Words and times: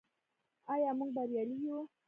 آیا 0.73 0.89
موږ 0.97 1.09
بریالي 1.15 1.57
یو؟ 1.65 1.77